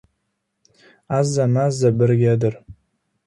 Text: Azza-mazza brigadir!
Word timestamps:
Azza-mazza 1.17 1.89
brigadir! 1.99 2.55